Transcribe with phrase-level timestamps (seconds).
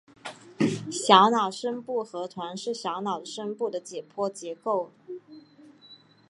[0.91, 4.91] 小脑深部核团是小脑的深部的解剖结构。